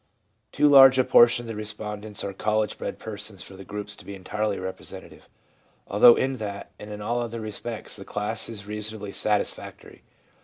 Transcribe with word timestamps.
Too 0.51 0.67
large 0.67 0.97
a 0.97 1.03
portion 1.03 1.43
of 1.43 1.47
the 1.47 1.55
respondents 1.55 2.23
are 2.23 2.33
college 2.33 2.75
bred 2.79 2.97
persons 2.97 3.43
for 3.43 3.55
the 3.55 3.63
groups 3.63 3.95
to 3.97 4.03
be 4.03 4.15
entirely 4.15 4.57
representative; 4.57 5.29
although 5.85 6.15
in 6.15 6.37
that 6.37 6.71
and 6.79 6.89
in 6.91 7.03
all 7.03 7.19
other 7.19 7.39
respects 7.39 7.95
the 7.97 8.03
class 8.03 8.49
is 8.49 8.65
reasonably 8.65 9.11
satisfactory. 9.11 10.01